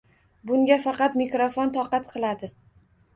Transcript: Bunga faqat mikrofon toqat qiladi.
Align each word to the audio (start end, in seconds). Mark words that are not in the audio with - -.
Bunga 0.51 0.77
faqat 0.85 1.17
mikrofon 1.21 1.73
toqat 1.75 2.09
qiladi. 2.17 2.51